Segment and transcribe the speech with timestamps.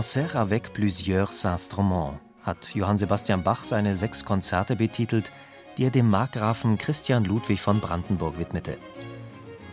[0.00, 5.30] Concert avec plusieurs instruments hat Johann Sebastian Bach seine sechs Konzerte betitelt,
[5.76, 8.78] die er dem Markgrafen Christian Ludwig von Brandenburg widmete.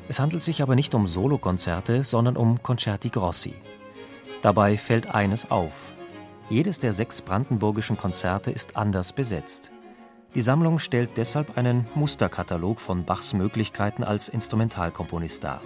[0.10, 3.56] Es handelt sich aber nicht um Solokonzerte, sondern um Concerti Grossi.
[4.42, 5.86] Dabei fällt eines auf.
[6.50, 9.72] Jedes der sechs brandenburgischen Konzerte ist anders besetzt.
[10.36, 15.62] Die Sammlung stellt deshalb einen Musterkatalog von Bachs Möglichkeiten als Instrumentalkomponist dar.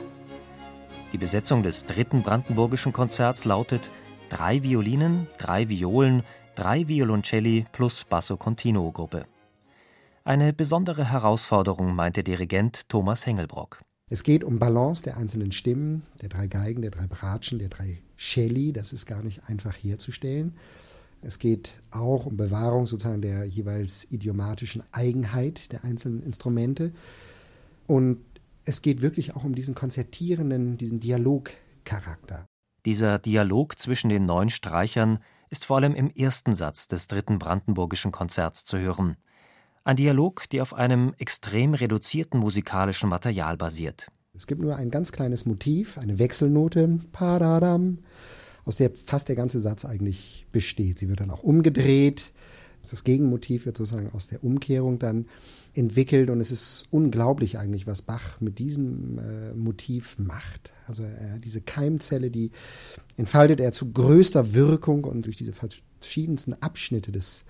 [1.14, 3.90] Die Besetzung des dritten brandenburgischen Konzerts lautet
[4.32, 6.24] drei Violinen, drei Violen,
[6.56, 9.26] drei Violoncelli plus Basso Continuo Gruppe.
[10.24, 13.82] Eine besondere Herausforderung, meinte Dirigent Thomas Hengelbrock.
[14.10, 18.02] Es geht um Balance der einzelnen Stimmen, der drei Geigen, der drei Bratschen, der drei
[18.18, 18.72] Celli.
[18.72, 20.54] Das ist gar nicht einfach herzustellen.
[21.22, 26.94] Es geht auch um Bewahrung sozusagen der jeweils idiomatischen Eigenheit der einzelnen Instrumente.
[27.86, 28.22] Und
[28.64, 32.46] es geht wirklich auch um diesen konzertierenden, diesen Dialogcharakter.
[32.86, 35.20] Dieser Dialog zwischen den neun Streichern
[35.52, 39.18] ist vor allem im ersten Satz des dritten Brandenburgischen Konzerts zu hören.
[39.84, 44.08] Ein Dialog, der auf einem extrem reduzierten musikalischen Material basiert.
[44.34, 47.00] Es gibt nur ein ganz kleines Motiv, eine Wechselnote,
[48.66, 50.98] aus der fast der ganze Satz eigentlich besteht.
[50.98, 52.32] Sie wird dann auch umgedreht.
[52.90, 55.26] Das Gegenmotiv wird sozusagen aus der Umkehrung dann
[55.74, 60.74] entwickelt und es ist unglaublich eigentlich, was Bach mit diesem äh, Motiv macht.
[60.88, 62.52] Also äh, diese Keimzelle, die
[63.18, 67.46] entfaltet er zu größter Wirkung und durch diese verschiedensten Abschnitte des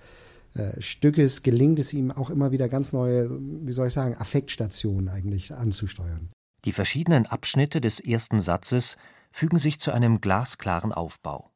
[0.54, 5.08] äh, Stückes gelingt es ihm auch immer wieder ganz neue, wie soll ich sagen, Affektstationen
[5.08, 6.30] eigentlich anzusteuern.
[6.64, 8.96] Die verschiedenen Abschnitte des ersten Satzes
[9.32, 11.51] fügen sich zu einem glasklaren Aufbau.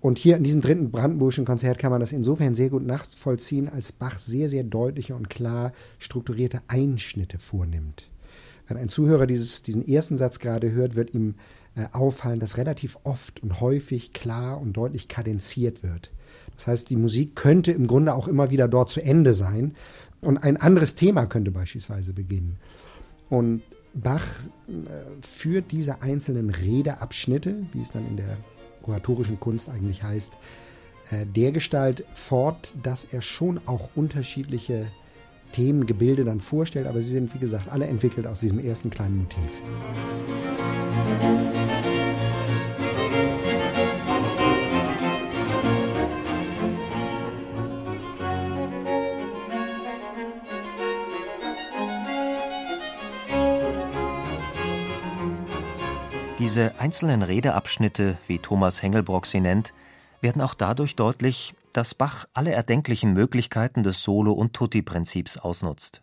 [0.00, 3.90] Und hier in diesem dritten Brandenburgischen Konzert kann man das insofern sehr gut nachvollziehen, als
[3.90, 8.08] Bach sehr, sehr deutliche und klar strukturierte Einschnitte vornimmt.
[8.68, 11.34] Wenn ein Zuhörer dieses, diesen ersten Satz gerade hört, wird ihm
[11.74, 16.10] äh, auffallen, dass relativ oft und häufig klar und deutlich kadenziert wird.
[16.54, 19.74] Das heißt, die Musik könnte im Grunde auch immer wieder dort zu Ende sein
[20.20, 22.58] und ein anderes Thema könnte beispielsweise beginnen.
[23.30, 23.62] Und
[23.94, 24.26] Bach
[24.68, 28.36] äh, führt diese einzelnen Redeabschnitte, wie es dann in der
[28.88, 30.32] oratorischen Kunst eigentlich heißt,
[31.10, 34.86] äh, dergestalt fort, dass er schon auch unterschiedliche
[35.52, 39.48] Themengebilde dann vorstellt, aber sie sind, wie gesagt, alle entwickelt aus diesem ersten kleinen Motiv.
[56.38, 59.74] Diese einzelnen Redeabschnitte, wie Thomas Hengelbrock sie nennt,
[60.20, 66.00] werden auch dadurch deutlich, dass Bach alle erdenklichen Möglichkeiten des Solo- und Tutti-Prinzips ausnutzt.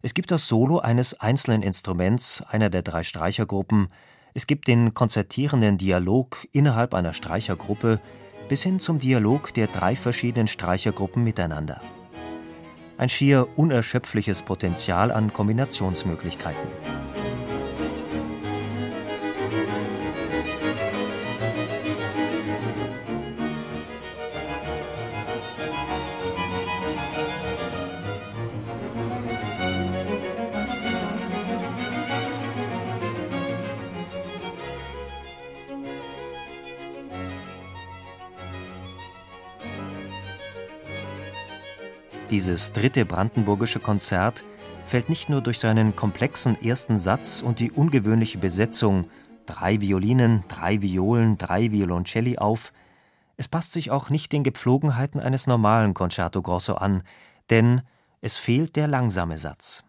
[0.00, 3.88] Es gibt das Solo eines einzelnen Instruments, einer der drei Streichergruppen,
[4.34, 8.00] es gibt den konzertierenden Dialog innerhalb einer Streichergruppe
[8.48, 11.82] bis hin zum Dialog der drei verschiedenen Streichergruppen miteinander.
[12.96, 17.11] Ein schier unerschöpfliches Potenzial an Kombinationsmöglichkeiten.
[42.32, 44.42] Dieses dritte brandenburgische Konzert
[44.86, 49.02] fällt nicht nur durch seinen komplexen ersten Satz und die ungewöhnliche Besetzung
[49.44, 52.72] drei Violinen, drei Violen, drei Violoncelli auf,
[53.36, 57.02] es passt sich auch nicht den Gepflogenheiten eines normalen Concerto Grosso an,
[57.50, 57.82] denn
[58.22, 59.84] es fehlt der langsame Satz.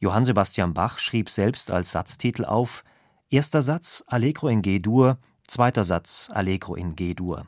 [0.00, 2.82] Johann Sebastian Bach schrieb selbst als Satztitel auf
[3.30, 7.46] Erster Satz Allegro in G-Dur, zweiter Satz Allegro in G-Dur.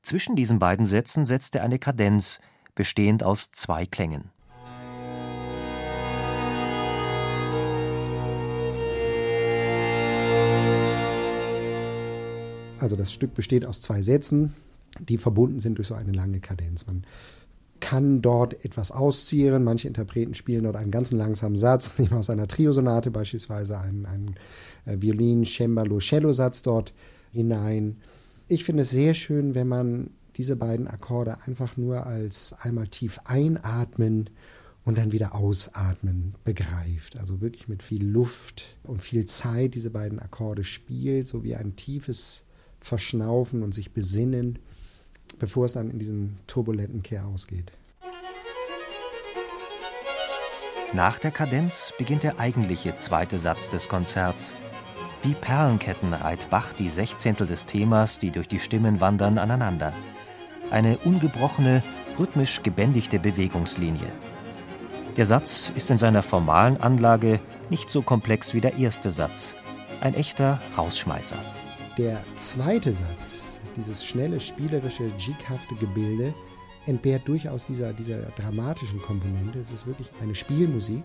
[0.00, 2.40] Zwischen diesen beiden Sätzen setzt er eine Kadenz,
[2.74, 4.30] bestehend aus zwei Klängen.
[12.78, 14.54] Also das Stück besteht aus zwei Sätzen,
[14.98, 16.86] die verbunden sind durch so eine lange Kadenz.
[16.86, 17.04] Man
[17.78, 19.62] kann dort etwas ausziehen.
[19.64, 24.34] Manche Interpreten spielen dort einen ganz langsamen Satz, nehmen aus einer Triosonate beispielsweise einen, einen
[24.84, 26.92] äh, Violin, Cembalo, Cello-Satz dort
[27.32, 27.98] hinein.
[28.48, 33.20] Ich finde es sehr schön, wenn man diese beiden Akkorde einfach nur als einmal tief
[33.24, 34.30] einatmen
[34.84, 37.16] und dann wieder ausatmen begreift.
[37.16, 41.76] Also wirklich mit viel Luft und viel Zeit diese beiden Akkorde spielt, so wie ein
[41.76, 42.42] tiefes
[42.80, 44.58] Verschnaufen und sich besinnen,
[45.38, 47.72] bevor es dann in diesen turbulenten Kehr ausgeht.
[50.94, 54.52] Nach der Kadenz beginnt der eigentliche zweite Satz des Konzerts.
[55.22, 59.94] Wie Perlenketten reiht Bach die Sechzehntel des Themas, die durch die Stimmen wandern, aneinander.
[60.72, 61.82] Eine ungebrochene,
[62.18, 64.10] rhythmisch gebändigte Bewegungslinie.
[65.18, 69.54] Der Satz ist in seiner formalen Anlage nicht so komplex wie der erste Satz.
[70.00, 71.36] Ein echter Rausschmeißer.
[71.98, 76.32] Der zweite Satz, dieses schnelle, spielerische, jighafte Gebilde,
[76.86, 79.58] entbehrt durchaus dieser, dieser dramatischen Komponente.
[79.58, 81.04] Es ist wirklich eine Spielmusik,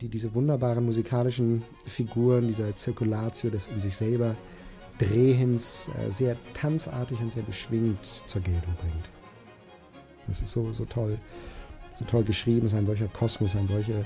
[0.00, 4.34] die diese wunderbaren musikalischen Figuren, dieser Zirkulatio des um sich selber
[4.98, 9.08] Drehens äh, sehr tanzartig und sehr beschwingt zur Geltung bringt.
[10.26, 11.18] Das ist so, so toll
[11.98, 14.04] so toll geschrieben ist, ein solcher Kosmos, eine solche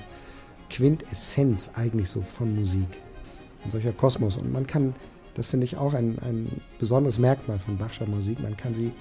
[0.69, 2.87] Quintessenz eigentlich so von Musik.
[3.63, 4.37] Ein solcher Kosmos.
[4.37, 4.95] Und man kann,
[5.35, 8.91] das finde ich auch ein, ein besonderes Merkmal von Bachscher Musik, man kann sie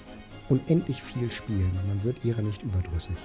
[0.49, 3.17] unendlich viel spielen und man wird ihrer nicht überdrüssig.